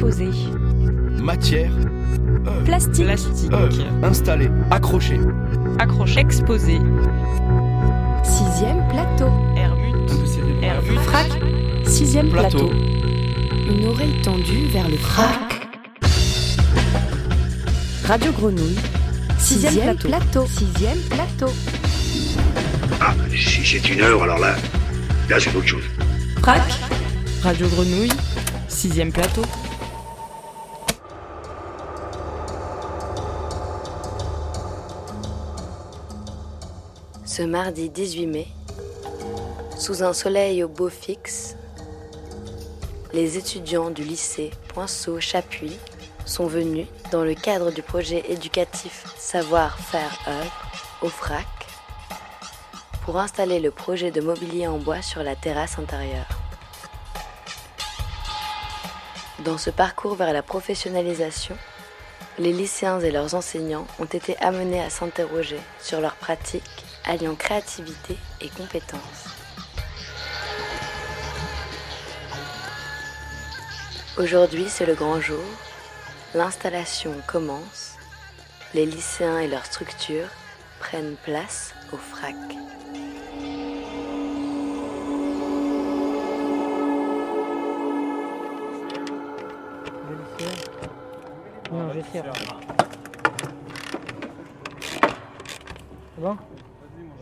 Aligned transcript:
exposé. 0.00 0.30
Matière. 1.22 1.70
Plastique. 2.64 3.04
Plastique. 3.04 3.52
œuvre, 3.52 3.84
Installé. 4.02 4.48
Accroché. 4.70 5.20
Accroché. 5.78 6.20
Exposé. 6.20 6.78
Sixième 8.22 8.88
plateau. 8.88 9.28
Hermut. 9.56 10.10
Hermut. 10.62 10.98
Frac. 11.00 11.28
Sixième 11.84 12.30
Plateau. 12.30 12.68
plateau. 12.68 12.72
Une 13.68 13.86
oreille 13.88 14.22
tendue 14.22 14.66
vers 14.72 14.88
le 14.88 14.96
frac. 14.96 15.68
Radio 18.06 18.32
Grenouille. 18.32 18.78
Sixième, 19.38 19.96
plateau. 19.96 20.46
Sixième 20.46 20.98
plateau. 21.10 21.52
Ah, 23.00 23.14
si 23.30 23.64
c'est 23.64 23.88
une 23.90 24.00
heure, 24.00 24.22
alors 24.22 24.38
là, 24.38 24.54
là 25.28 25.36
c'est 25.38 25.54
autre 25.54 25.66
chose. 25.66 25.84
Frac. 26.40 26.62
Radio 27.42 27.68
Grenouille. 27.68 28.12
Sixième 28.68 29.12
plateau. 29.12 29.42
Ce 37.30 37.42
mardi 37.42 37.90
18 37.90 38.26
mai, 38.26 38.48
sous 39.78 40.02
un 40.02 40.12
soleil 40.12 40.64
au 40.64 40.68
beau 40.68 40.88
fixe, 40.88 41.54
les 43.12 43.38
étudiants 43.38 43.90
du 43.90 44.02
lycée 44.02 44.50
Poinceau-Chapuis 44.74 45.78
sont 46.26 46.48
venus, 46.48 46.88
dans 47.12 47.22
le 47.22 47.34
cadre 47.34 47.70
du 47.70 47.82
projet 47.82 48.24
éducatif 48.28 49.04
Savoir-faire 49.16 50.10
œuvre 50.26 50.72
au 51.02 51.08
FRAC, 51.08 51.46
pour 53.04 53.16
installer 53.16 53.60
le 53.60 53.70
projet 53.70 54.10
de 54.10 54.20
mobilier 54.20 54.66
en 54.66 54.78
bois 54.78 55.00
sur 55.00 55.22
la 55.22 55.36
terrasse 55.36 55.78
intérieure. 55.78 56.26
Dans 59.44 59.56
ce 59.56 59.70
parcours 59.70 60.16
vers 60.16 60.32
la 60.32 60.42
professionnalisation, 60.42 61.56
les 62.40 62.52
lycéens 62.52 62.98
et 62.98 63.12
leurs 63.12 63.36
enseignants 63.36 63.86
ont 64.00 64.06
été 64.06 64.36
amenés 64.38 64.82
à 64.82 64.90
s'interroger 64.90 65.60
sur 65.80 66.00
leurs 66.00 66.16
pratiques 66.16 66.89
alliant 67.04 67.34
créativité 67.34 68.16
et 68.40 68.48
compétences. 68.48 69.28
Aujourd'hui, 74.18 74.66
c'est 74.68 74.86
le 74.86 74.94
grand 74.94 75.20
jour. 75.20 75.44
L'installation 76.34 77.14
commence. 77.26 77.96
Les 78.74 78.86
lycéens 78.86 79.38
et 79.38 79.48
leurs 79.48 79.66
structures 79.66 80.28
prennent 80.78 81.16
place 81.24 81.74
au 81.92 81.96
FRAC. 81.96 82.36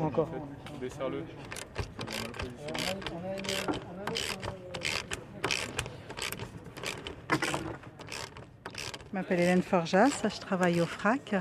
Encore. 0.01 0.29
Desserre-le. 0.81 1.23
Je 9.11 9.15
m'appelle 9.15 9.41
Hélène 9.41 9.63
Forjas, 9.63 10.23
je 10.23 10.41
travaille 10.41 10.81
au 10.81 10.87
FRAC 10.87 11.35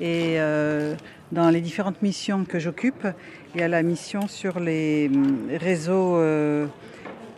et 0.00 0.38
euh, 0.38 0.94
dans 1.32 1.50
les 1.50 1.60
différentes 1.60 2.02
missions 2.02 2.44
que 2.44 2.58
j'occupe, 2.58 3.06
il 3.54 3.60
y 3.60 3.64
a 3.64 3.68
la 3.68 3.82
mission 3.82 4.28
sur 4.28 4.60
les 4.60 5.10
hum, 5.12 5.48
réseaux 5.50 6.16
euh, 6.16 6.66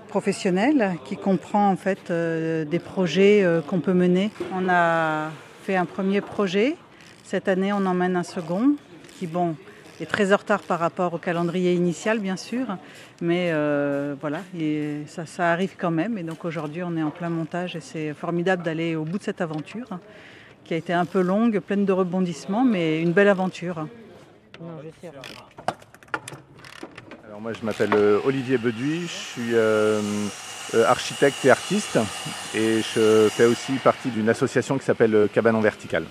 professionnels 0.08 0.96
qui 1.04 1.16
comprend 1.16 1.70
en 1.70 1.76
fait 1.76 2.10
euh, 2.10 2.64
des 2.64 2.78
projets 2.78 3.44
euh, 3.44 3.60
qu'on 3.62 3.80
peut 3.80 3.94
mener. 3.94 4.30
On 4.52 4.68
a 4.68 5.30
fait 5.62 5.76
un 5.76 5.86
premier 5.86 6.20
projet, 6.20 6.76
cette 7.24 7.48
année 7.48 7.72
on 7.72 7.86
en 7.86 7.94
mène 7.94 8.16
un 8.16 8.24
second 8.24 8.74
qui 9.18 9.26
bon 9.26 9.54
est 10.02 10.06
très 10.06 10.32
en 10.32 10.36
retard 10.36 10.60
par 10.60 10.78
rapport 10.78 11.14
au 11.14 11.18
calendrier 11.18 11.74
initial 11.74 12.18
bien 12.20 12.36
sûr, 12.36 12.66
mais 13.20 13.50
euh, 13.52 14.14
voilà, 14.20 14.40
et 14.58 15.02
ça, 15.06 15.26
ça 15.26 15.52
arrive 15.52 15.74
quand 15.78 15.90
même 15.90 16.18
et 16.18 16.22
donc 16.22 16.44
aujourd'hui 16.44 16.82
on 16.82 16.96
est 16.96 17.02
en 17.02 17.10
plein 17.10 17.30
montage 17.30 17.76
et 17.76 17.80
c'est 17.80 18.14
formidable 18.14 18.62
d'aller 18.62 18.96
au 18.96 19.04
bout 19.04 19.18
de 19.18 19.24
cette 19.24 19.40
aventure 19.40 19.98
qui 20.64 20.74
a 20.74 20.76
été 20.76 20.92
un 20.92 21.06
peu 21.06 21.22
longue, 21.22 21.60
pleine 21.60 21.86
de 21.86 21.92
rebondissements, 21.92 22.64
mais 22.64 23.00
une 23.00 23.12
belle 23.12 23.28
aventure. 23.28 23.86
Alors 27.26 27.40
moi 27.40 27.52
je 27.52 27.64
m'appelle 27.64 27.94
euh, 27.94 28.20
Olivier 28.24 28.58
Beduy, 28.58 29.02
je 29.02 29.06
suis 29.06 29.54
euh, 29.54 30.00
architecte 30.86 31.44
et 31.44 31.50
artiste 31.50 31.98
et 32.54 32.82
je 32.94 33.28
fais 33.30 33.46
aussi 33.46 33.72
partie 33.82 34.10
d'une 34.10 34.28
association 34.28 34.76
qui 34.78 34.84
s'appelle 34.84 35.28
Cabane 35.32 35.56
en 35.56 35.60
Vertical. 35.60 36.04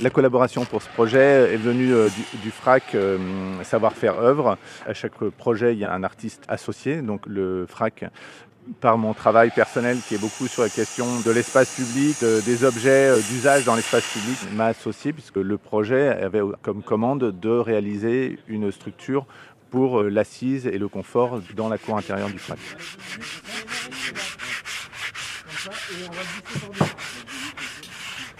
La 0.00 0.10
collaboration 0.10 0.64
pour 0.64 0.80
ce 0.82 0.88
projet 0.90 1.52
est 1.52 1.56
venue 1.56 1.92
euh, 1.92 2.08
du, 2.42 2.50
FRAC 2.50 2.94
euh, 2.94 3.18
Savoir-faire 3.64 4.18
œuvre. 4.20 4.56
À 4.86 4.94
chaque 4.94 5.12
projet, 5.36 5.72
il 5.72 5.78
y 5.80 5.84
a 5.84 5.92
un 5.92 6.04
artiste 6.04 6.44
associé. 6.48 7.02
Donc 7.02 7.22
le 7.26 7.66
FRAC, 7.68 8.04
par 8.80 8.96
mon 8.96 9.12
travail 9.12 9.50
personnel 9.50 9.98
qui 10.06 10.14
est 10.14 10.18
beaucoup 10.18 10.46
sur 10.46 10.62
la 10.62 10.68
question 10.68 11.06
de 11.20 11.30
l'espace 11.32 11.74
public, 11.74 12.16
de- 12.22 12.40
des 12.42 12.64
objets 12.64 13.08
euh, 13.08 13.16
d'usage 13.16 13.64
dans 13.64 13.74
l'espace 13.74 14.04
public, 14.12 14.38
m'a 14.54 14.66
associé 14.66 15.12
puisque 15.12 15.36
le 15.36 15.58
projet 15.58 16.08
avait 16.08 16.42
comme 16.62 16.82
commande 16.82 17.32
de 17.40 17.50
réaliser 17.50 18.38
une 18.46 18.70
structure 18.70 19.26
pour 19.70 20.02
l'assise 20.04 20.66
et 20.66 20.78
le 20.78 20.88
confort 20.88 21.40
dans 21.56 21.68
la 21.68 21.76
cour 21.76 21.98
intérieure 21.98 22.28
du 22.28 22.38
FRAC. 22.38 22.58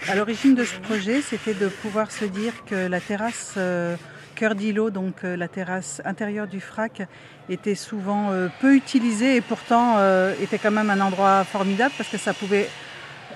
À 0.09 0.15
l'origine 0.15 0.55
de 0.55 0.63
ce 0.63 0.75
projet, 0.79 1.21
c'était 1.21 1.53
de 1.53 1.67
pouvoir 1.67 2.11
se 2.11 2.25
dire 2.25 2.65
que 2.65 2.87
la 2.87 2.99
terrasse 2.99 3.53
euh, 3.57 3.95
cœur 4.33 4.55
d'îlot, 4.55 4.89
donc 4.89 5.23
euh, 5.23 5.37
la 5.37 5.47
terrasse 5.47 6.01
intérieure 6.03 6.47
du 6.47 6.59
FRAC, 6.59 7.03
était 7.47 7.75
souvent 7.75 8.31
euh, 8.31 8.47
peu 8.59 8.75
utilisée 8.75 9.35
et 9.35 9.41
pourtant 9.41 9.97
était 10.41 10.57
quand 10.57 10.71
même 10.71 10.89
un 10.89 10.99
endroit 10.99 11.43
formidable 11.43 11.93
parce 11.95 12.09
que 12.09 12.17
ça 12.17 12.33
pouvait 12.33 12.67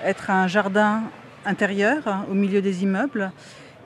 être 0.04 0.30
un 0.30 0.48
jardin 0.48 1.04
intérieur 1.46 2.08
hein, 2.08 2.26
au 2.28 2.34
milieu 2.34 2.60
des 2.60 2.82
immeubles. 2.82 3.30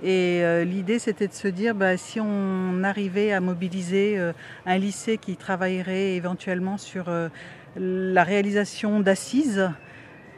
Et 0.03 0.43
l'idée, 0.65 0.99
c'était 0.99 1.26
de 1.26 1.34
se 1.34 1.49
dire, 1.49 1.75
bah, 1.75 1.97
si 1.99 2.20
on 2.20 2.84
arrivait 2.84 3.32
à 3.32 3.41
mobiliser 3.41 4.16
un 4.65 4.78
lycée 4.78 5.19
qui 5.19 5.37
travaillerait 5.37 6.15
éventuellement 6.15 6.78
sur 6.78 7.10
la 7.76 8.25
réalisation 8.25 9.00
d'assises, 9.00 9.69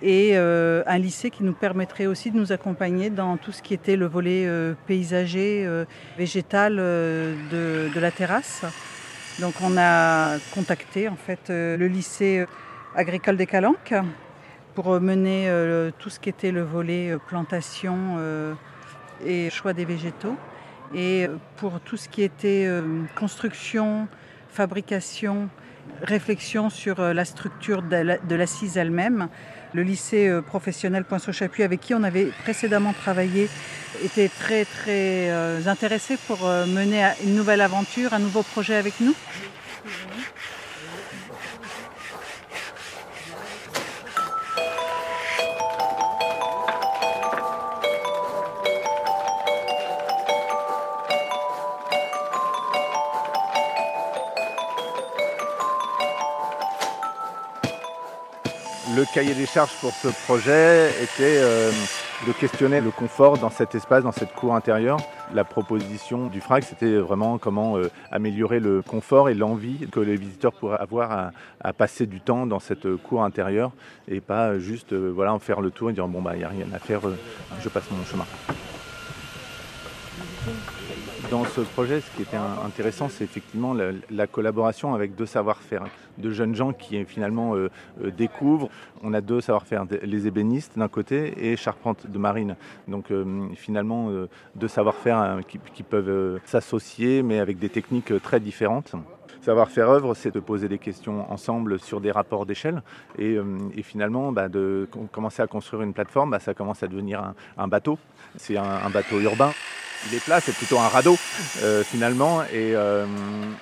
et 0.02 0.32
euh, 0.34 0.82
un 0.86 0.98
lycée 0.98 1.30
qui 1.30 1.44
nous 1.44 1.52
permettrait 1.52 2.06
aussi 2.06 2.30
de 2.30 2.36
nous 2.36 2.52
accompagner 2.52 3.10
dans 3.10 3.36
tout 3.36 3.52
ce 3.52 3.62
qui 3.62 3.74
était 3.74 3.96
le 3.96 4.06
volet 4.06 4.46
euh, 4.46 4.74
paysager, 4.86 5.64
euh, 5.66 5.84
végétal 6.16 6.76
de, 6.76 7.90
de 7.94 8.00
la 8.00 8.10
terrasse. 8.10 8.64
Donc 9.40 9.54
on 9.62 9.76
a 9.78 10.38
contacté 10.54 11.08
en 11.08 11.16
fait 11.16 11.48
le 11.48 11.86
lycée 11.86 12.44
agricole 12.94 13.36
des 13.36 13.46
Calanques 13.46 13.94
pour 14.74 15.00
mener 15.00 15.50
tout 15.98 16.10
ce 16.10 16.20
qui 16.20 16.28
était 16.28 16.50
le 16.50 16.62
volet 16.62 17.16
plantation 17.26 18.18
et 19.24 19.48
choix 19.48 19.72
des 19.72 19.86
végétaux. 19.86 20.36
Et 20.94 21.26
pour 21.56 21.80
tout 21.80 21.96
ce 21.96 22.08
qui 22.08 22.22
était 22.22 22.68
construction, 23.14 24.08
fabrication, 24.50 25.48
réflexion 26.02 26.70
sur 26.70 27.00
euh, 27.00 27.12
la 27.12 27.24
structure 27.24 27.82
de 27.82 27.96
la- 27.96 28.18
de 28.18 28.34
l'assise 28.34 28.76
elle-même, 28.76 29.28
le 29.74 29.82
lycée 29.82 30.28
euh, 30.28 30.42
professionnel 30.42 31.04
Poinceau-Chapuis, 31.04 31.62
avec 31.62 31.80
qui 31.80 31.94
on 31.94 32.02
avait 32.02 32.26
précédemment 32.42 32.92
travaillé, 32.92 33.48
était 34.04 34.28
très 34.28 34.64
très 34.64 35.30
euh, 35.30 35.60
intéressé 35.66 36.16
pour 36.26 36.38
mener 36.46 37.10
une 37.24 37.34
nouvelle 37.34 37.60
aventure, 37.60 38.12
un 38.14 38.18
nouveau 38.18 38.42
projet 38.42 38.76
avec 38.76 39.00
nous. 39.00 39.14
Le 59.00 59.06
cahier 59.14 59.32
des 59.32 59.46
charges 59.46 59.72
pour 59.80 59.92
ce 59.92 60.08
projet 60.26 60.90
était 61.02 61.38
euh, 61.38 61.72
de 62.26 62.32
questionner 62.32 62.82
le 62.82 62.90
confort 62.90 63.38
dans 63.38 63.48
cet 63.48 63.74
espace, 63.74 64.04
dans 64.04 64.12
cette 64.12 64.34
cour 64.34 64.54
intérieure. 64.54 64.98
La 65.32 65.42
proposition 65.42 66.26
du 66.26 66.42
FRAC, 66.42 66.64
c'était 66.64 66.96
vraiment 66.98 67.38
comment 67.38 67.78
euh, 67.78 67.90
améliorer 68.10 68.60
le 68.60 68.82
confort 68.82 69.30
et 69.30 69.34
l'envie 69.34 69.88
que 69.90 70.00
les 70.00 70.16
visiteurs 70.16 70.52
pourraient 70.52 70.80
avoir 70.80 71.30
à, 71.62 71.72
passer 71.72 72.04
du 72.04 72.20
temps 72.20 72.44
dans 72.44 72.60
cette 72.60 72.94
cour 72.96 73.24
intérieure 73.24 73.72
et 74.06 74.20
pas 74.20 74.58
juste 74.58 74.92
euh, 74.92 75.10
voilà, 75.14 75.32
en 75.32 75.38
faire 75.38 75.62
le 75.62 75.70
tour 75.70 75.88
et 75.88 75.94
dire 75.94 76.06
bon 76.06 76.20
bah 76.20 76.32
il 76.34 76.40
n'y 76.40 76.44
a 76.44 76.48
rien 76.48 76.66
à 76.74 76.78
faire, 76.78 77.00
je 77.58 77.68
passe 77.70 77.90
mon 77.90 78.04
chemin. 78.04 78.26
Dans 81.30 81.44
ce 81.44 81.60
projet, 81.60 82.00
ce 82.00 82.10
qui 82.16 82.22
était 82.22 82.36
intéressant, 82.36 83.08
c'est 83.08 83.22
effectivement 83.22 83.72
la, 83.72 83.92
la, 84.10 84.26
collaboration 84.26 84.94
avec 84.94 85.14
deux 85.14 85.26
savoir-faire, 85.26 85.84
de 86.18 86.30
jeunes 86.30 86.56
gens 86.56 86.72
qui 86.72 87.04
finalement 87.04 87.54
euh, 87.54 87.70
euh, 88.02 88.10
découvrent. 88.10 88.68
On 89.04 89.14
a 89.14 89.20
deux 89.20 89.40
savoir-faire, 89.40 89.84
les 90.02 90.26
ébénistes 90.26 90.76
d'un 90.76 90.88
côté 90.88 91.32
et 91.52 91.56
charpente 91.56 92.08
de 92.08 92.18
marine. 92.18 92.56
Donc 92.88 93.12
euh, 93.12 93.46
finalement, 93.54 94.10
deux 94.56 94.66
savoir-faire 94.66 95.18
hein, 95.18 95.40
qui, 95.46 95.82
peuvent 95.84 96.40
s'associer, 96.46 97.22
mais 97.22 97.38
avec 97.38 97.60
des 97.60 97.68
techniques 97.68 98.12
très 98.22 98.40
différentes. 98.40 98.92
Savoir-faire 99.42 99.88
œuvre, 99.88 100.14
c'est 100.14 100.34
de 100.34 100.40
poser 100.40 100.68
des 100.68 100.78
questions 100.78 101.30
ensemble 101.30 101.78
sur 101.78 102.00
des 102.00 102.10
rapports 102.10 102.44
d'échelle 102.44 102.82
et, 103.18 103.38
finalement 103.84 104.32
bah, 104.32 104.48
de 104.48 104.88
commencer 105.12 105.42
à 105.42 105.46
construire 105.46 105.82
une 105.82 105.94
plateforme, 105.94 106.30
bah, 106.32 106.40
ça 106.40 106.54
commence 106.54 106.82
à 106.82 106.88
devenir 106.88 107.34
un, 107.56 107.68
bateau. 107.68 107.98
C'est 108.36 108.56
un 108.56 108.90
bateau 108.90 109.20
urbain 109.20 109.52
il 110.06 110.14
est 110.14 110.24
plat, 110.24 110.40
c'est 110.40 110.54
plutôt 110.54 110.78
un 110.78 110.88
radeau 110.88 111.16
euh, 111.62 111.82
finalement, 111.82 112.42
et, 112.44 112.74
euh, 112.74 113.06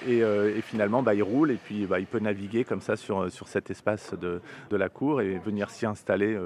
euh, 0.09 0.61
finalement 0.63 1.03
bah, 1.03 1.15
il 1.15 1.23
roule 1.23 1.51
et 1.51 1.57
puis 1.63 1.87
bah, 1.87 1.99
il 1.99 2.07
peut 2.07 2.21
naviguer 2.21 2.65
comme 2.65 2.81
ça 2.81 2.97
sur, 2.97 3.29
cet 3.47 3.71
espace 3.71 4.15
de, 4.15 4.41
la 4.71 4.89
cour 4.89 5.21
et 5.21 5.39
venir 5.39 5.71
s'y 5.71 5.87
installer 5.87 6.39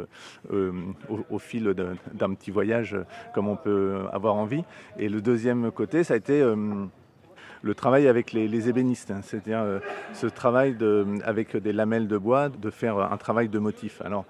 au, 0.51 1.39
fil 1.39 1.75
d'un 2.15 2.35
petit 2.35 2.51
voyage 2.51 2.97
comme 3.35 3.49
on 3.49 3.57
peut 3.57 4.01
avoir 4.13 4.35
envie. 4.35 4.65
Et 4.99 5.09
le 5.09 5.21
deuxième 5.21 5.71
côté, 5.71 6.05
ça 6.05 6.15
a 6.15 6.17
été 6.17 6.43
le 7.63 7.75
travail 7.75 8.09
avec 8.09 8.33
les, 8.33 8.69
ébénistes, 8.69 9.11
hein, 9.11 9.21
c'est-à-dire 9.23 9.81
ce 10.15 10.27
travail 10.27 10.77
avec 11.25 11.57
des 11.57 11.73
lamelles 11.73 12.09
de 12.09 12.17
bois, 12.17 12.49
de 12.49 12.71
faire 12.71 12.99
un 12.99 13.17
travail 13.17 13.49
de 13.49 13.59
motif. 13.59 14.01
Alors, 14.03 14.25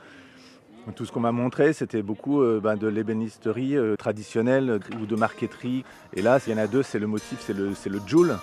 tout 0.91 1.07
ce 1.07 1.13
qu'on 1.13 1.21
m'a 1.21 1.33
montré, 1.33 1.73
c'était 1.73 2.03
beaucoup 2.03 2.43
euh, 2.43 2.61
ben, 2.61 2.77
de 2.77 2.89
l'ébénisterie 2.89 3.77
euh, 3.77 3.95
traditionnelle 3.97 4.81
ou 5.01 5.07
de 5.07 5.15
marqueterie. 5.15 5.85
Et 6.15 6.23
là, 6.23 6.39
il 6.47 6.53
y 6.53 6.55
en 6.55 6.59
a 6.59 6.67
deux, 6.67 6.83
c'est 6.83 6.99
le 6.99 7.07
motif, 7.07 7.39
c'est 7.41 7.53
le, 7.53 7.69
le 7.71 8.01
joule. 8.07 8.37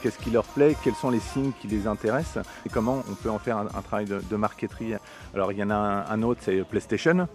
Qu'est-ce 0.00 0.18
qui 0.18 0.30
leur 0.30 0.44
plaît? 0.44 0.76
Quels 0.84 0.94
sont 0.94 1.10
les 1.10 1.18
signes 1.18 1.52
qui 1.60 1.66
les 1.66 1.86
intéressent? 1.86 2.44
Et 2.66 2.68
comment 2.68 3.02
on 3.10 3.14
peut 3.14 3.30
en 3.30 3.38
faire 3.38 3.56
un, 3.56 3.82
travail 3.82 4.04
de, 4.04 4.36
marqueterie? 4.36 4.94
Alors, 5.34 5.50
il 5.50 5.58
y 5.58 5.62
en 5.62 5.70
a 5.70 6.06
un, 6.10 6.22
autre, 6.22 6.40
c'est 6.44 6.62
PlayStation, 6.62 7.26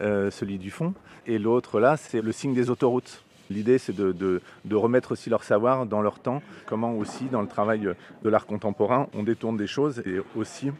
euh, 0.00 0.30
celui 0.30 0.58
du 0.58 0.70
fond. 0.70 0.94
Et 1.26 1.38
l'autre, 1.38 1.80
là, 1.80 1.96
c'est 1.98 2.22
le 2.22 2.32
signe 2.32 2.54
des 2.54 2.70
autoroutes. 2.70 3.22
L'idée, 3.50 3.76
c'est 3.76 3.94
de, 3.94 4.12
de, 4.12 4.74
remettre 4.74 5.12
aussi 5.12 5.28
leur 5.28 5.44
savoir 5.44 5.84
dans 5.84 6.00
leur 6.00 6.18
temps. 6.18 6.42
Comment 6.64 6.94
aussi, 6.94 7.24
dans 7.26 7.42
le 7.42 7.46
travail 7.46 7.80
de 8.22 8.28
l'art 8.30 8.46
contemporain, 8.46 9.06
on 9.14 9.22
détourne 9.22 9.58
des 9.58 9.66
choses 9.66 10.02
et 10.06 10.18
aussi 10.34 10.70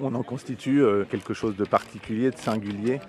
on 0.00 0.14
en 0.14 0.22
constitue 0.22 0.82
euh, 0.82 1.04
quelque 1.04 1.34
chose 1.34 1.56
de 1.56 1.64
particulier, 1.64 2.30
de 2.30 2.38
singulier. 2.38 3.00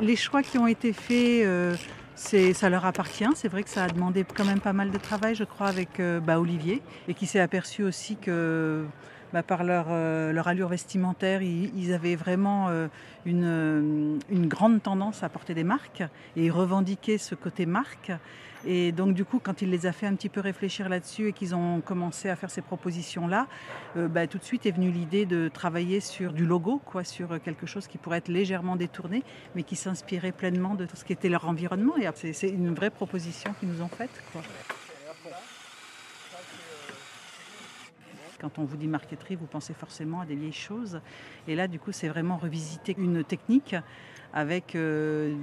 Les 0.00 0.16
choix 0.16 0.42
qui 0.42 0.58
ont 0.58 0.66
été 0.66 0.92
faits, 0.92 1.44
euh, 1.46 1.74
ça 2.16 2.70
leur 2.70 2.84
appartient. 2.86 3.28
C'est 3.34 3.48
vrai 3.48 3.62
que 3.62 3.68
ça 3.68 3.84
a 3.84 3.88
demandé 3.88 4.24
quand 4.24 4.44
même 4.44 4.60
pas 4.60 4.72
mal 4.72 4.90
de 4.90 4.98
travail, 4.98 5.34
je 5.34 5.44
crois, 5.44 5.68
avec 5.68 6.00
euh, 6.00 6.20
bah, 6.20 6.40
Olivier, 6.40 6.82
et 7.08 7.14
qui 7.14 7.26
s'est 7.26 7.40
aperçu 7.40 7.84
aussi 7.84 8.16
que 8.16 8.84
par 9.40 9.64
leur, 9.64 9.86
euh, 9.88 10.32
leur, 10.32 10.48
allure 10.48 10.68
vestimentaire, 10.68 11.40
ils, 11.40 11.94
avaient 11.94 12.16
vraiment 12.16 12.68
euh, 12.68 12.88
une, 13.24 14.18
une, 14.28 14.46
grande 14.46 14.82
tendance 14.82 15.22
à 15.22 15.30
porter 15.30 15.54
des 15.54 15.64
marques 15.64 16.02
et 16.36 16.50
revendiquer 16.50 17.16
ce 17.16 17.34
côté 17.34 17.64
marque. 17.64 18.12
Et 18.66 18.92
donc 18.92 19.14
du 19.14 19.24
coup, 19.24 19.40
quand 19.42 19.62
il 19.62 19.70
les 19.70 19.86
a 19.86 19.92
fait 19.92 20.06
un 20.06 20.14
petit 20.14 20.28
peu 20.28 20.40
réfléchir 20.40 20.88
là-dessus 20.88 21.28
et 21.28 21.32
qu'ils 21.32 21.54
ont 21.54 21.80
commencé 21.80 22.28
à 22.28 22.36
faire 22.36 22.50
ces 22.50 22.60
propositions-là, 22.60 23.46
euh, 23.96 24.06
bah, 24.06 24.26
tout 24.26 24.38
de 24.38 24.44
suite 24.44 24.66
est 24.66 24.70
venue 24.70 24.90
l'idée 24.90 25.24
de 25.24 25.48
travailler 25.48 26.00
sur 26.00 26.32
du 26.32 26.44
logo, 26.44 26.80
quoi, 26.84 27.02
sur 27.02 27.40
quelque 27.40 27.66
chose 27.66 27.86
qui 27.86 27.98
pourrait 27.98 28.18
être 28.18 28.28
légèrement 28.28 28.76
détourné, 28.76 29.24
mais 29.54 29.62
qui 29.62 29.76
s'inspirait 29.76 30.32
pleinement 30.32 30.74
de 30.74 30.84
tout 30.84 30.96
ce 30.96 31.04
qui 31.04 31.12
était 31.12 31.30
leur 31.30 31.48
environnement. 31.48 31.94
Et 31.96 32.06
c'est 32.32 32.48
une 32.50 32.74
vraie 32.74 32.90
proposition 32.90 33.54
qu'ils 33.58 33.70
nous 33.70 33.82
ont 33.82 33.88
faite. 33.88 34.22
Quoi. 34.32 34.42
Quand 38.42 38.58
on 38.58 38.64
vous 38.64 38.76
dit 38.76 38.88
marqueterie, 38.88 39.36
vous 39.36 39.46
pensez 39.46 39.72
forcément 39.72 40.20
à 40.20 40.26
des 40.26 40.34
vieilles 40.34 40.52
choses. 40.52 41.00
Et 41.46 41.54
là, 41.54 41.68
du 41.68 41.78
coup, 41.78 41.92
c'est 41.92 42.08
vraiment 42.08 42.36
revisiter 42.36 42.92
une 42.98 43.22
technique 43.22 43.76
avec 44.34 44.74
euh, 44.74 45.34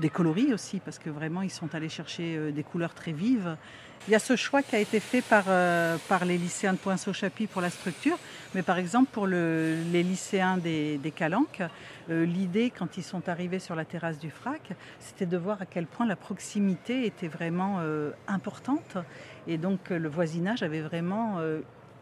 des 0.00 0.08
coloris 0.08 0.54
aussi, 0.54 0.78
parce 0.78 1.00
que 1.00 1.10
vraiment, 1.10 1.42
ils 1.42 1.50
sont 1.50 1.74
allés 1.74 1.88
chercher 1.88 2.36
euh, 2.36 2.52
des 2.52 2.62
couleurs 2.62 2.94
très 2.94 3.10
vives. 3.10 3.56
Il 4.06 4.12
y 4.12 4.14
a 4.14 4.20
ce 4.20 4.36
choix 4.36 4.62
qui 4.62 4.76
a 4.76 4.78
été 4.78 5.00
fait 5.00 5.22
par, 5.22 5.46
euh, 5.48 5.96
par 6.08 6.26
les 6.26 6.38
lycéens 6.38 6.74
de 6.74 6.78
Poinceau-Chapuis 6.78 7.48
pour 7.48 7.60
la 7.60 7.70
structure, 7.70 8.18
mais 8.54 8.62
par 8.62 8.78
exemple 8.78 9.08
pour 9.10 9.26
le, 9.26 9.76
les 9.92 10.04
lycéens 10.04 10.58
des, 10.58 10.98
des 10.98 11.10
Calanques, 11.10 11.62
l'idée 12.10 12.70
quand 12.70 12.98
ils 12.98 13.02
sont 13.02 13.30
arrivés 13.30 13.58
sur 13.58 13.74
la 13.74 13.86
terrasse 13.86 14.18
du 14.18 14.28
FRAC, 14.30 14.74
c'était 15.00 15.24
de 15.24 15.38
voir 15.38 15.62
à 15.62 15.64
quel 15.66 15.86
point 15.86 16.04
la 16.04 16.16
proximité 16.16 17.06
était 17.06 17.28
vraiment 17.28 17.80
importante. 18.28 18.98
Et 19.46 19.56
donc 19.56 19.88
le 19.88 20.08
voisinage 20.10 20.62
avait 20.62 20.82
vraiment 20.82 21.38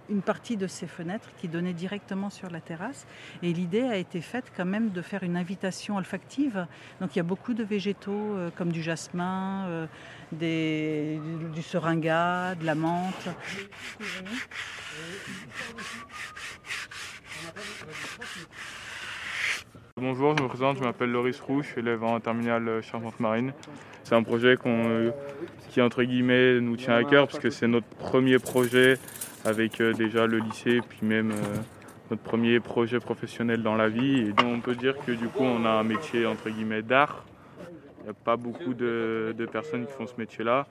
une 0.09 0.23
partie 0.23 0.57
de 0.57 0.67
ces 0.67 0.87
fenêtres 0.87 1.29
qui 1.39 1.49
donnait 1.49 1.73
directement 1.73 2.31
sur 2.31 2.51
la 2.51 2.61
terrasse. 2.61 3.07
Et 3.43 3.53
l'idée 3.53 3.83
a 3.83 3.97
été 3.97 4.21
faite 4.21 4.53
quand 4.57 4.65
même 4.65 4.91
de 4.91 5.03
faire 5.03 5.23
une 5.23 5.37
invitation 5.37 5.97
olfactive. 5.97 6.67
Donc 7.01 7.15
il 7.15 7.19
y 7.19 7.21
a 7.21 7.25
beaucoup 7.25 7.55
de 7.55 7.65
végétaux 7.65 8.13
euh, 8.13 8.51
comme 8.57 8.73
du 8.73 8.83
jasmin, 8.83 9.67
euh, 9.69 9.87
du, 10.33 11.63
seringa, 11.63 12.55
de 12.55 12.65
la 12.65 12.75
menthe. 12.75 13.29
Bonjour, 19.97 20.37
je 20.37 20.43
me 20.43 20.49
présente, 20.49 20.79
je 20.79 20.83
m'appelle 20.83 21.11
Loris 21.11 21.39
Roux, 21.41 21.63
je 21.63 21.69
suis 21.69 21.81
élève 21.81 22.03
en 22.03 22.19
terminale 22.19 22.83
Charpente 22.83 23.21
Marine. 23.21 23.53
C'est 24.05 24.15
un 24.15 24.23
projet 24.23 24.57
euh, 24.67 25.11
qui, 25.71 25.81
entre 25.81 26.03
guillemets, 26.03 26.61
nous 26.61 26.77
tient 26.77 26.95
à 26.95 27.05
cœur 27.05 27.29
parce 27.29 27.39
que 27.39 27.51
c'est 27.51 27.69
notre 27.69 27.87
premier 27.87 28.39
projet 28.39 28.99
avec 29.45 29.81
euh, 29.81 29.93
déjà 29.93 30.27
le 30.27 30.39
lycée, 30.39 30.81
puis 30.89 31.01
même 31.03 31.31
euh, 31.31 31.35
notre 32.11 32.23
premier 32.23 32.61
projet 32.61 33.01
professionnel 33.01 33.63
dans 33.63 33.75
la 33.75 33.89
vie. 33.89 34.21
Et 34.21 34.33
donc 34.33 34.47
on 34.47 34.61
peut 34.61 34.75
dire 34.75 34.97
que 35.05 35.13
du 35.13 35.29
coup, 35.29 35.43
on 35.43 35.65
a 35.65 35.71
un 35.71 35.85
métier, 35.85 36.27
entre 36.27 36.51
guillemets, 36.51 36.83
d'art. 36.83 37.25
Il 38.01 38.05
n'y 38.05 38.11
a 38.11 38.15
pas 38.15 38.37
beaucoup 38.37 38.75
de, 38.75 39.35
personnes 39.53 39.87
qui 39.87 39.93
font 39.93 40.07
ce 40.07 40.15
métier-là. 40.19 40.67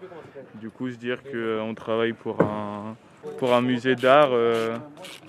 Du 0.55 0.69
coup, 0.69 0.89
se 0.89 0.97
dire 0.97 1.19
qu'on 1.23 1.73
travaille 1.73 2.11
pour 2.11 2.41
un, 2.41 2.97
pour 3.37 3.53
un 3.53 3.61
musée 3.61 3.95
d'art, 3.95 4.31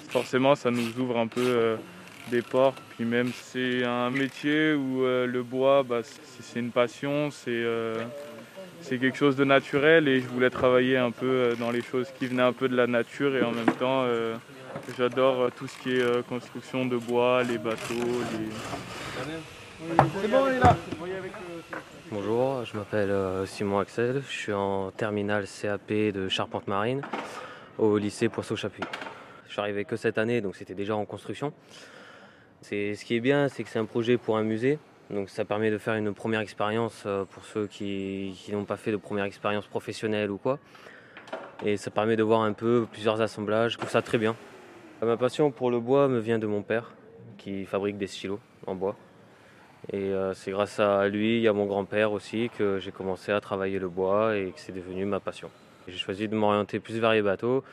forcément, 0.08 0.56
ça 0.56 0.72
nous 0.72 0.98
ouvre 0.98 1.16
un 1.18 1.28
peu 1.28 1.76
des 2.30 2.42
portes. 2.42 2.82
Puis 2.96 3.04
même 3.04 3.30
c'est 3.32 3.84
un 3.84 4.10
métier 4.10 4.74
où 4.74 5.04
euh, 5.04 5.26
le 5.26 5.42
bois, 5.42 5.82
bah, 5.82 6.00
c'est 6.02 6.60
une 6.60 6.70
passion, 6.70 7.30
c'est 7.30 7.64
euh, 8.90 8.98
quelque 8.98 9.16
chose 9.16 9.36
de 9.36 9.44
naturel 9.44 10.08
et 10.08 10.20
je 10.20 10.26
voulais 10.26 10.50
travailler 10.50 10.96
un 10.96 11.10
peu 11.10 11.26
euh, 11.26 11.54
dans 11.56 11.70
les 11.70 11.82
choses 11.82 12.08
qui 12.18 12.26
venaient 12.26 12.42
un 12.42 12.52
peu 12.52 12.68
de 12.68 12.76
la 12.76 12.86
nature 12.86 13.36
et 13.36 13.42
en 13.42 13.52
même 13.52 13.72
temps 13.78 14.02
euh, 14.04 14.34
j'adore 14.96 15.50
tout 15.52 15.66
ce 15.66 15.78
qui 15.78 15.90
est 15.96 16.26
construction 16.28 16.86
de 16.86 16.96
bois, 16.96 17.42
les 17.42 17.58
bateaux. 17.58 17.94
Les... 17.94 18.48
Bon, 20.28 20.44
là. 20.46 20.76
Bonjour, 22.10 22.64
je 22.64 22.76
m'appelle 22.76 23.12
Simon 23.46 23.80
Axel, 23.80 24.22
je 24.28 24.32
suis 24.32 24.52
en 24.52 24.90
terminale 24.90 25.46
CAP 25.46 25.90
de 25.90 26.28
charpente 26.28 26.68
marine 26.68 27.02
au 27.78 27.98
lycée 27.98 28.28
Poisson-Chapuis. 28.28 28.84
Je 29.46 29.52
suis 29.52 29.60
arrivé 29.60 29.84
que 29.84 29.96
cette 29.96 30.18
année, 30.18 30.40
donc 30.40 30.56
c'était 30.56 30.74
déjà 30.74 30.96
en 30.96 31.04
construction. 31.04 31.52
C'est, 32.62 32.94
ce 32.94 33.04
qui 33.04 33.16
est 33.16 33.20
bien, 33.20 33.48
c'est 33.48 33.64
que 33.64 33.68
c'est 33.68 33.80
un 33.80 33.84
projet 33.84 34.16
pour 34.16 34.36
un 34.36 34.44
musée. 34.44 34.78
Donc 35.12 35.28
ça 35.28 35.44
permet 35.44 35.70
de 35.70 35.76
faire 35.76 35.94
une 35.94 36.14
première 36.14 36.40
expérience 36.40 37.02
euh, 37.04 37.24
pour 37.26 37.44
ceux 37.44 37.66
qui, 37.66 38.34
n'ont 38.50 38.64
pas 38.64 38.78
fait 38.78 38.92
de 38.92 38.96
première 38.96 39.26
expérience 39.26 39.66
professionnelle 39.66 40.30
ou 40.30 40.38
quoi. 40.38 40.58
Et 41.64 41.76
ça 41.76 41.90
permet 41.90 42.16
de 42.16 42.22
voir 42.22 42.40
un 42.40 42.54
peu 42.54 42.86
plusieurs 42.90 43.20
assemblages. 43.20 43.72
Je 43.72 43.78
trouve 43.78 43.90
ça 43.90 44.00
très 44.00 44.16
bien. 44.16 44.34
Ma 45.02 45.16
passion 45.18 45.50
pour 45.50 45.70
le 45.70 45.80
bois 45.80 46.08
me 46.08 46.18
vient 46.18 46.38
de 46.38 46.46
mon 46.46 46.62
père 46.62 46.94
qui 47.36 47.66
fabrique 47.66 47.98
des 47.98 48.06
stylos 48.06 48.40
en 48.66 48.74
bois. 48.74 48.96
Et 49.92 49.98
euh, 49.98 50.32
c'est 50.32 50.50
grâce 50.50 50.80
à 50.80 51.06
lui 51.08 51.42
et 51.44 51.48
à 51.48 51.52
mon 51.52 51.66
grand-père 51.66 52.12
aussi 52.12 52.50
que 52.56 52.78
j'ai 52.78 52.92
commencé 52.92 53.32
à 53.32 53.40
travailler 53.40 53.78
le 53.78 53.88
bois 53.88 54.36
et 54.36 54.52
que 54.52 54.60
c'est 54.60 54.72
devenu 54.72 55.04
ma 55.04 55.20
passion. 55.20 55.50
J'ai 55.88 55.98
choisi 55.98 56.26
de 56.26 56.34
m'orienter 56.34 56.80
plus 56.80 56.98
vers 56.98 57.12
les 57.12 57.22
bateaux. 57.22 57.64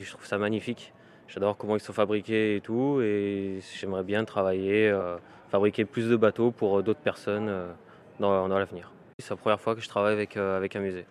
Je 0.00 0.08
trouve 0.10 0.24
ça 0.24 0.38
magnifique. 0.38 0.92
J'adore 1.28 1.56
comment 1.56 1.76
ils 1.76 1.80
sont 1.80 1.92
fabriqués 1.92 2.56
et 2.56 2.60
tout, 2.60 3.00
et 3.02 3.60
j'aimerais 3.76 4.02
bien 4.02 4.24
travailler, 4.24 4.88
euh, 4.88 5.16
fabriquer 5.50 5.84
plus 5.84 6.08
de 6.08 6.16
bateaux 6.16 6.50
pour 6.50 6.82
d'autres 6.82 7.00
personnes 7.00 7.48
euh, 7.48 7.70
dans, 8.18 8.48
dans 8.48 8.58
l'avenir. 8.58 8.90
C'est 9.18 9.30
la 9.30 9.36
première 9.36 9.60
fois 9.60 9.74
que 9.74 9.80
je 9.80 9.88
travaille 9.88 10.14
avec, 10.14 10.36
euh, 10.36 10.56
avec 10.56 10.74
un 10.76 10.80
musée. 10.80 11.04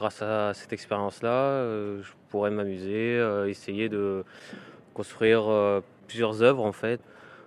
Grâce 0.00 0.22
à 0.22 0.54
cette 0.54 0.72
expérience-là, 0.72 1.28
euh, 1.28 2.02
je 2.02 2.12
pourrais 2.30 2.50
m'amuser, 2.50 3.18
euh, 3.18 3.50
essayer 3.50 3.90
de 3.90 4.24
construire 4.94 5.46
euh, 5.46 5.82
plusieurs 6.08 6.42
œuvres 6.42 6.64
en 6.64 6.72
fait 6.72 7.02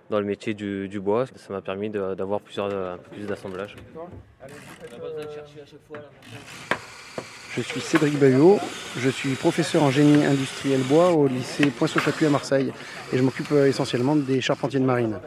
dans 0.08 0.20
le 0.20 0.24
métier 0.24 0.54
du, 0.54 1.00
bois. 1.00 1.26
Ça 1.34 1.52
m'a 1.52 1.60
permis 1.60 1.90
d'avoir 1.90 2.40
un 2.40 2.98
peu 2.98 3.10
plus 3.10 3.26
d'assemblage. 3.26 3.74
Je 7.56 7.62
suis 7.62 7.80
Cédric 7.80 8.18
Bayot, 8.18 8.58
je 8.98 9.08
suis 9.08 9.34
professeur 9.34 9.84
en 9.84 9.90
génie 9.90 10.24
industriel 10.24 10.80
bois 10.80 11.12
au 11.12 11.28
lycée 11.28 11.66
Poinceau-Chapuis 11.66 12.26
à 12.26 12.30
Marseille 12.30 12.72
et 13.12 13.16
je 13.16 13.22
m'occupe 13.22 13.52
essentiellement 13.52 14.16
des 14.16 14.40
charpentiers 14.40 14.80
de 14.80 14.84
marine. 14.84 15.20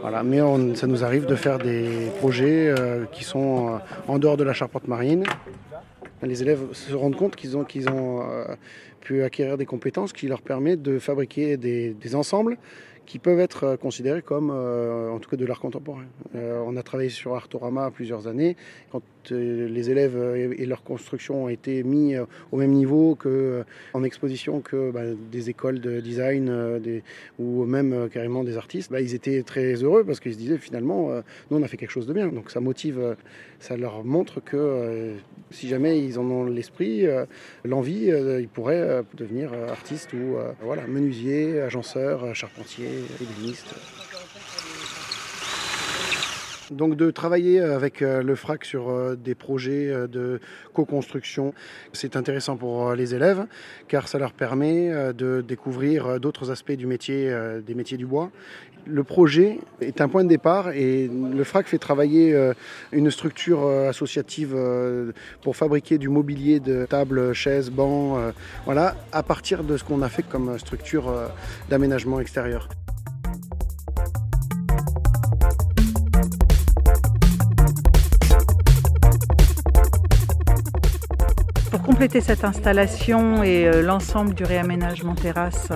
Voilà, 0.00 0.22
mais 0.22 0.38
ça 0.76 0.86
nous 0.86 1.04
arrive 1.04 1.26
de 1.26 1.34
faire 1.34 1.58
des 1.58 2.10
projets 2.20 2.68
euh, 2.68 3.04
qui 3.12 3.22
sont 3.22 3.68
euh, 3.68 3.78
en 4.08 4.18
dehors 4.18 4.38
de 4.38 4.44
la 4.44 4.54
charpente 4.54 4.88
marine. 4.88 5.24
Les 6.22 6.40
élèves 6.40 6.72
se 6.72 6.94
rendent 6.94 7.16
compte 7.16 7.36
qu'ils 7.36 7.58
ont, 7.58 7.66
pu 9.00 9.22
acquérir 9.22 9.58
des 9.58 9.66
compétences 9.66 10.14
qui 10.14 10.26
leur 10.26 10.40
permettent 10.40 10.80
de 10.80 10.98
fabriquer 10.98 11.58
des 11.58 12.14
ensembles 12.14 12.56
qui 13.06 13.18
peuvent 13.18 13.40
être 13.40 13.64
euh, 13.64 13.76
considérés 13.76 14.22
comme, 14.22 14.50
euh, 14.52 15.10
en 15.10 15.18
tout 15.18 15.30
cas, 15.30 15.36
de 15.36 15.44
l'art 15.44 15.60
contemporain. 15.60 16.04
Euh, 16.34 16.62
on 16.66 16.76
a 16.76 16.82
travaillé 16.82 17.10
sur 17.10 17.34
Artorama 17.34 17.90
plusieurs 17.90 18.26
années. 18.26 18.56
Quand 18.90 19.02
les 19.30 19.90
élèves 19.90 20.18
et 20.36 20.66
leur 20.66 20.82
construction 20.82 21.44
ont 21.44 21.48
été 21.48 21.82
mis 21.82 22.14
au 22.52 22.58
même 22.58 22.72
niveau 22.72 23.14
que 23.14 23.64
en 23.94 24.04
exposition 24.04 24.60
que 24.60 24.90
bah, 24.90 25.00
des 25.32 25.48
écoles 25.48 25.80
de 25.80 26.00
design 26.00 26.52
ou 27.38 27.64
même 27.64 28.10
carrément 28.10 28.44
des 28.44 28.58
artistes, 28.58 28.92
bah, 28.92 29.00
ils 29.00 29.14
étaient 29.14 29.42
très 29.42 29.76
heureux 29.82 30.04
parce 30.04 30.20
qu'ils 30.20 30.34
se 30.34 30.38
disaient 30.38 30.58
finalement, 30.58 31.08
nous 31.50 31.56
on 31.56 31.62
a 31.62 31.68
fait 31.68 31.78
quelque 31.78 31.90
chose 31.90 32.06
de 32.06 32.12
bien. 32.12 32.28
Donc 32.28 32.50
ça 32.50 32.60
motive, 32.60 33.16
ça 33.60 33.78
leur 33.78 34.04
montre 34.04 34.44
que 34.44 35.14
si 35.50 35.68
jamais 35.68 36.04
ils 36.04 36.18
en 36.18 36.30
ont 36.30 36.44
l'esprit, 36.44 37.06
l'envie, 37.64 38.10
ils 38.10 38.48
pourraient 38.48 39.04
devenir 39.14 39.54
artistes 39.54 40.12
ou 40.12 40.36
voilà, 40.60 40.86
menuisiers, 40.86 41.62
agenceurs, 41.62 42.34
Donc 46.70 46.96
de 46.96 47.10
travailler 47.10 47.60
avec 47.60 48.00
euh, 48.00 48.22
le 48.22 48.34
FRAC 48.34 48.64
sur 48.64 48.88
euh, 48.88 49.16
des 49.16 49.34
projets 49.34 49.90
euh, 49.90 50.06
de 50.06 50.40
co-construction, 50.72 51.52
c'est 51.92 52.16
intéressant 52.16 52.56
pour 52.56 52.94
les 52.94 53.14
élèves 53.14 53.46
car 53.86 54.08
ça 54.08 54.18
leur 54.18 54.32
permet 54.32 54.90
de 55.12 55.44
découvrir 55.46 56.18
d'autres 56.18 56.50
aspects 56.50 56.72
du 56.72 56.86
métier, 56.86 57.32
des 57.64 57.74
métiers 57.74 57.96
du 57.96 58.06
bois. 58.06 58.30
Le 58.86 59.04
projet 59.04 59.60
est 59.80 60.00
un 60.00 60.08
point 60.08 60.24
de 60.24 60.28
départ 60.28 60.70
et 60.70 61.08
le 61.08 61.44
FRAC 61.44 61.68
fait 61.68 61.78
travailler 61.78 62.36
une 62.92 63.10
structure 63.10 63.66
associative 63.68 64.56
pour 65.42 65.56
fabriquer 65.56 65.98
du 65.98 66.08
mobilier 66.08 66.60
de 66.60 66.86
tables, 66.86 67.32
chaises, 67.32 67.70
bancs, 67.70 68.18
voilà, 68.64 68.96
à 69.12 69.22
partir 69.22 69.62
de 69.64 69.76
ce 69.76 69.84
qu'on 69.84 70.02
a 70.02 70.08
fait 70.08 70.24
comme 70.24 70.58
structure 70.58 71.12
d'aménagement 71.70 72.20
extérieur. 72.20 72.68
Compléter 81.94 82.20
cette 82.20 82.42
installation 82.42 83.44
et 83.44 83.68
euh, 83.68 83.80
l'ensemble 83.80 84.34
du 84.34 84.42
réaménagement 84.42 85.14
terrasse 85.14 85.68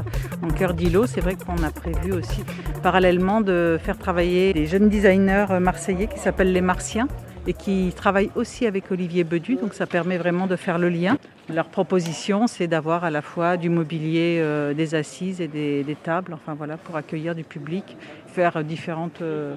en 0.43 0.49
cœur 0.49 0.75
d'îlot, 0.75 1.07
c'est 1.07 1.21
vrai 1.21 1.37
qu'on 1.37 1.63
a 1.63 1.71
prévu 1.71 2.13
aussi 2.13 2.43
parallèlement 2.83 3.41
de 3.41 3.79
faire 3.81 3.97
travailler 3.97 4.53
des 4.53 4.67
jeunes 4.67 4.89
designers 4.89 5.47
marseillais 5.61 6.09
qui 6.09 6.19
s'appellent 6.19 6.53
les 6.53 6.61
Martiens 6.61 7.07
et 7.49 7.55
qui 7.55 7.93
travaillent 7.97 8.31
aussi 8.37 8.67
avec 8.67 8.93
Olivier 8.93 9.25
Bedu, 9.25 9.57
donc 9.57 9.73
ça 9.73 9.87
permet 9.87 10.19
vraiment 10.19 10.47
de 10.47 10.55
faire 10.55 10.79
le 10.79 10.91
lien. 10.91 11.17
Leur 11.49 11.69
proposition, 11.69 12.47
c'est 12.47 12.67
d'avoir 12.67 13.05
à 13.05 13.11
la 13.11 13.23
fois 13.23 13.57
du 13.57 13.71
mobilier, 13.71 14.37
euh, 14.39 14.75
des 14.75 14.95
assises 14.95 15.41
et 15.41 15.49
des, 15.49 15.97
tables, 16.03 16.35
enfin 16.35 16.53
voilà, 16.53 16.77
pour 16.77 16.97
accueillir 16.97 17.35
du 17.35 17.45
public, 17.45 17.97
faire 18.27 18.63
différentes 18.63 19.23
euh, 19.23 19.55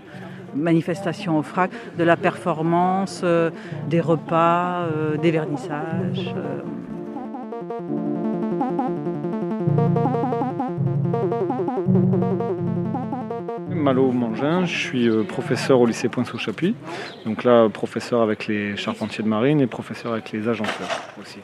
manifestations 0.56 1.38
au 1.38 1.44
FRAC, 1.44 1.72
de 1.98 2.04
la 2.06 2.16
performance, 2.16 3.22
euh, 3.26 3.52
des 3.90 4.00
repas, 4.00 4.88
des 5.22 5.32
vernissages. 5.32 6.34
Malo 13.82 14.12
Mangin, 14.12 14.66
je 14.66 14.78
suis 14.78 15.10
euh, 15.10 15.24
professeur 15.24 15.80
au 15.80 15.88
lycée 15.88 16.08
Pointe-sous-Chapuis. 16.08 16.76
Donc 17.26 17.44
là, 17.44 17.68
professeur 17.68 18.22
avec 18.22 18.48
les 18.48 18.78
charpentiers 18.78 19.24
de 19.24 19.30
marine 19.30 19.60
et 19.60 19.68
professeur 19.68 20.14
avec 20.14 20.32
les 20.32 20.48
agenceurs 20.48 20.88
aussi. 21.20 21.40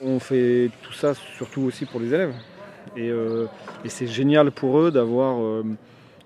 On 0.00 0.20
fait 0.20 0.70
tout 0.82 0.92
ça 0.92 1.14
surtout 1.14 1.62
aussi 1.62 1.86
pour 1.86 2.00
les 2.00 2.12
élèves. 2.12 2.34
Et, 2.96 3.08
euh, 3.08 3.46
c'est 3.86 4.06
génial 4.06 4.50
pour 4.50 4.78
eux 4.78 4.90
d'avoir, 4.90 5.42
euh, 5.42 5.64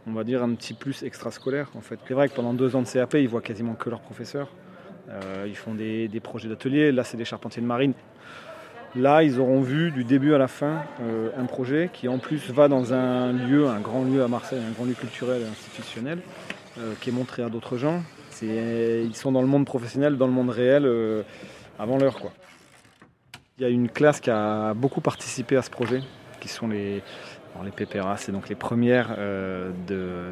on 0.06 0.12
va 0.12 0.24
dire, 0.24 0.42
un 0.42 0.52
petit 0.54 0.74
plus 0.74 1.04
extrascolaire. 1.04 1.70
En 1.76 1.80
fait, 1.80 1.98
c'est 2.06 2.14
vrai 2.14 2.28
que 2.28 2.34
pendant 2.34 2.54
deux 2.54 2.74
ans 2.74 2.82
de 2.82 2.88
CAP, 2.88 3.14
ils 3.14 3.28
voient 3.28 3.40
quasiment 3.40 3.74
que 3.74 3.88
leurs 3.88 4.00
professeurs. 4.00 4.48
ils 5.46 5.56
font 5.56 5.74
des 5.74 6.20
projets 6.22 6.48
d'atelier. 6.48 6.90
Là, 6.90 7.04
c'est 7.04 7.16
des 7.16 7.24
charpentiers 7.24 7.62
de 7.62 7.66
marine. 7.66 7.94
Là, 8.94 9.22
ils 9.22 9.40
auront 9.40 9.62
vu 9.62 9.90
du 9.90 10.04
début 10.04 10.34
à 10.34 10.38
la 10.38 10.48
fin 10.48 10.82
euh, 11.00 11.30
un 11.38 11.46
projet 11.46 11.88
qui 11.90 12.08
en 12.08 12.18
plus 12.18 12.50
va 12.50 12.68
dans 12.68 12.92
un 12.92 13.32
lieu, 13.32 13.66
un 13.66 13.80
grand 13.80 14.04
lieu 14.04 14.22
à 14.22 14.28
Marseille, 14.28 14.60
un 14.60 14.72
grand 14.72 14.84
lieu 14.84 14.92
culturel 14.92 15.40
et 15.40 15.46
institutionnel, 15.46 16.18
euh, 16.78 16.92
qui 17.00 17.08
est 17.08 17.12
montré 17.12 17.42
à 17.42 17.48
d'autres 17.48 17.78
gens. 17.78 18.02
Ils 18.42 19.14
sont 19.14 19.32
dans 19.32 19.40
le 19.40 19.46
monde 19.46 19.64
professionnel, 19.64 20.18
dans 20.18 20.26
le 20.26 20.32
monde 20.32 20.50
réel, 20.50 20.84
euh, 20.84 21.22
avant 21.78 21.96
l'heure. 21.96 22.18
Il 23.56 23.62
y 23.62 23.64
a 23.64 23.68
une 23.68 23.88
classe 23.88 24.20
qui 24.20 24.30
a 24.30 24.74
beaucoup 24.74 25.00
participé 25.00 25.56
à 25.56 25.62
ce 25.62 25.70
projet, 25.70 26.02
qui 26.40 26.48
sont 26.48 26.68
les, 26.68 27.02
les 27.64 27.70
PPRA, 27.70 28.16
c'est 28.18 28.32
donc 28.32 28.48
les 28.48 28.56
premières 28.56 29.16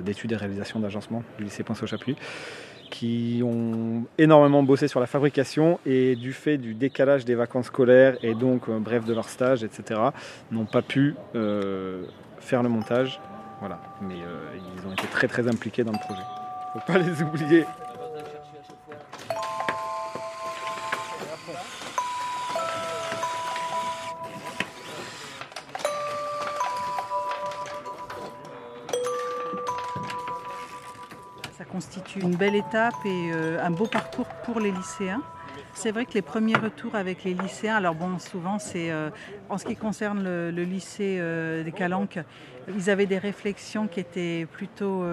d'études 0.05 0.33
et 0.33 0.37
réalisations 0.37 0.81
d'agencement 0.81 1.23
du 1.38 1.45
lycée 1.45 1.62
Pinceau-Chapuis 1.62 2.17
qui 2.91 3.43
ont 3.45 4.05
énormément 4.19 4.63
bossé 4.63 4.89
sur 4.89 5.01
la 5.01 5.07
fabrication 5.07 5.79
et 5.87 6.17
du 6.17 6.33
fait 6.33 6.59
du 6.59 6.75
décalage 6.75 7.25
des 7.25 7.35
vacances 7.35 7.67
scolaires 7.67 8.17
et 8.23 8.35
donc 8.35 8.69
euh, 8.69 8.79
bref 8.79 9.05
de 9.05 9.15
leur 9.15 9.29
stage, 9.29 9.65
etc., 9.65 10.01
n'ont 10.51 10.67
pas 10.67 10.83
pu 10.83 11.15
euh, 11.35 12.05
faire 12.41 12.63
le 12.63 12.69
montage. 12.69 13.21
Voilà. 13.61 13.81
Mais 14.03 14.15
euh, 14.15 14.59
ils 14.77 14.89
ont 14.89 14.93
été 14.93 15.07
très 15.07 15.29
très 15.29 15.47
impliqués 15.49 15.85
dans 15.85 15.93
le 15.93 15.99
projet. 15.99 16.23
Faut 16.73 16.93
pas 16.93 16.99
les 16.99 17.23
oublier. 17.23 17.65
Constitue 31.81 32.21
une 32.21 32.37
belle 32.37 32.57
étape 32.57 33.07
et 33.07 33.31
euh, 33.33 33.65
un 33.65 33.71
beau 33.71 33.87
parcours 33.87 34.27
pour 34.45 34.61
les 34.61 34.71
lycéens. 34.71 35.23
C'est 35.73 35.93
vrai 35.93 36.05
que 36.05 36.13
les 36.13 36.21
premiers 36.21 36.57
retours 36.57 36.95
avec 36.95 37.25
les 37.25 37.33
lycéens, 37.33 37.77
alors 37.77 37.95
bon, 37.95 38.19
souvent 38.19 38.59
c'est 38.59 38.91
euh, 38.91 39.09
en 39.49 39.57
ce 39.57 39.65
qui 39.65 39.77
concerne 39.77 40.23
le, 40.23 40.63
lycée 40.63 41.17
euh, 41.19 41.65
des 41.65 41.73
Calanques, 41.73 42.19
ils 42.77 42.91
avaient 42.91 43.07
des 43.07 43.17
réflexions 43.17 43.87
qui 43.87 43.99
étaient 43.99 44.47
plutôt 44.53 45.05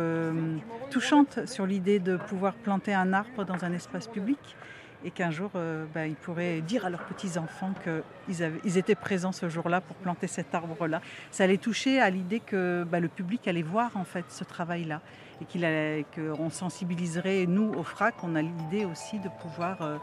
touchantes 0.91 1.47
sur 1.47 1.65
l'idée 1.65 1.99
de 1.99 2.17
pouvoir 2.17 2.53
planter 2.53 2.93
un 2.93 3.13
arbre 3.13 3.45
dans 3.45 3.63
un 3.63 3.71
espace 3.71 4.07
public 4.07 4.57
et 5.05 5.11
qu'un 5.11 5.31
jour 5.31 5.51
ben, 5.53 6.05
ils 6.05 6.15
pourraient 6.15 6.61
dire 6.61 6.85
à 6.85 6.89
leurs 6.89 7.05
petits-enfants 7.05 7.73
qu'ils 7.83 8.51
ils 8.63 8.77
étaient 8.77 8.95
présents 8.95 9.31
ce 9.31 9.47
jour-là 9.47 9.79
pour 9.81 9.95
planter 9.97 10.27
cet 10.27 10.55
arbre-là. 10.55 11.01
Ça 11.31 11.45
les 11.45 11.57
touchait 11.57 11.99
à 11.99 12.09
l'idée 12.09 12.39
que 12.39 12.83
ben, 12.89 12.99
le 12.99 13.07
public 13.07 13.47
allait 13.47 13.61
voir 13.61 13.95
en 13.95 14.03
fait 14.03 14.25
ce 14.29 14.43
travail-là 14.43 15.01
et 15.41 16.05
qu'on 16.15 16.49
sensibiliserait, 16.49 17.45
nous, 17.45 17.73
au 17.73 17.83
FRAC, 17.83 18.15
on 18.23 18.35
a 18.35 18.41
l'idée 18.41 18.85
aussi 18.85 19.19
de 19.19 19.29
pouvoir 19.41 19.81
euh, 19.81 19.97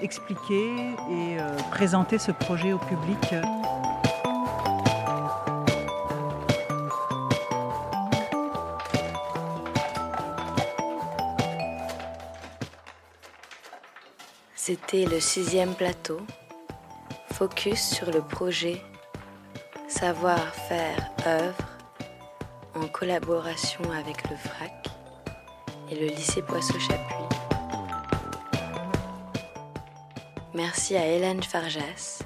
expliquer 0.00 0.90
et 1.10 1.40
euh, 1.40 1.56
présenter 1.70 2.18
ce 2.18 2.32
projet 2.32 2.72
au 2.72 2.78
public. 2.78 3.34
C'était 14.70 15.04
le 15.04 15.18
sixième 15.18 15.74
plateau, 15.74 16.20
focus 17.32 17.80
sur 17.80 18.08
le 18.12 18.22
projet 18.22 18.80
Savoir-faire 19.88 21.10
œuvre 21.26 21.64
en 22.76 22.86
collaboration 22.86 23.82
avec 23.90 24.30
le 24.30 24.36
FRAC 24.36 24.86
et 25.90 25.96
le 25.96 26.06
lycée 26.06 26.42
Poisson-Chapuis. 26.42 27.36
Merci 30.54 30.96
à 30.96 31.04
Hélène 31.04 31.42
Farjas, 31.42 32.20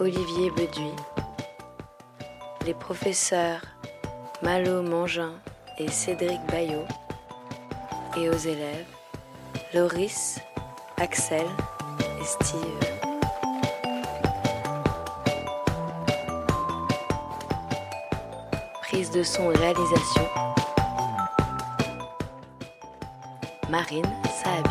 Olivier 0.00 0.50
Beduy, 0.52 0.94
les 2.64 2.72
professeurs 2.72 3.60
Malo 4.40 4.80
Mangin 4.80 5.34
et 5.76 5.88
Cédric 5.88 6.40
Bayot, 6.50 6.86
et 8.16 8.30
aux 8.30 8.38
élèves 8.38 8.86
Loris, 9.74 10.38
Axel 10.96 11.44
Prise 18.80 19.10
de 19.10 19.22
son 19.22 19.48
réalisation 19.48 20.22
Marine 23.68 24.06
Saabi. 24.42 24.70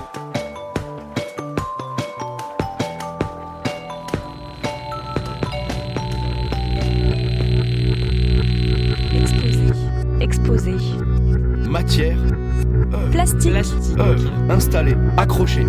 Exposé. 9.13 9.67
Exposé. 10.19 10.75
Matière 11.69 12.17
plastique, 13.11 13.51
Plastique. 13.51 13.99
œuvre, 13.99 14.31
installé, 14.49 14.95
accroché. 15.17 15.65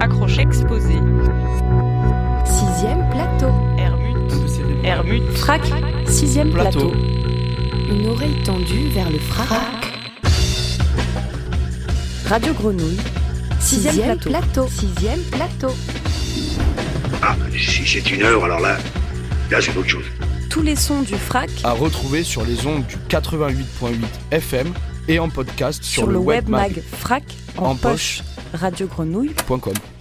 Accroche 0.00 0.38
exposé. 0.38 0.94
sixième 2.44 3.08
plateau, 3.10 3.52
Hermut. 3.76 4.32
Hermut. 4.84 5.22
frac, 5.34 5.60
sixième 6.06 6.50
Plateau. 6.52 6.90
plateau. 6.90 6.94
Une 7.90 8.06
oreille 8.06 8.42
tendue 8.44 8.88
vers 8.94 9.10
le 9.10 9.18
frac. 9.18 9.48
Radio 12.26 12.52
Grenouille, 12.54 12.98
sixième, 13.58 14.18
plateau. 14.18 14.68
sixième 14.68 15.20
plateau. 15.32 15.74
Ah, 17.22 17.34
si 17.56 17.84
c'est 17.86 18.10
une 18.10 18.22
œuvre, 18.22 18.44
alors 18.44 18.60
là, 18.60 18.76
là 19.50 19.58
c'est 19.60 19.76
autre 19.76 19.88
chose. 19.88 20.04
Tous 20.48 20.62
les 20.62 20.76
sons 20.76 21.02
du 21.02 21.14
frac 21.14 21.50
À 21.64 21.72
retrouver 21.72 22.22
sur 22.22 22.44
les 22.44 22.66
ondes 22.66 22.84
du 22.86 22.96
88.8 23.08 23.94
FM 24.30 24.72
et 25.08 25.18
en 25.18 25.28
podcast 25.28 25.82
sur, 25.82 26.04
sur, 26.04 26.10
le 26.10 26.18
web 26.18 26.44
webmag.com. 26.48 26.74
mag 26.76 26.82
frac 26.98 27.24
en, 27.56 27.70
En 27.70 27.74
poche. 27.74 28.22
Grenouille. 28.86 29.34
poche. 29.46 29.97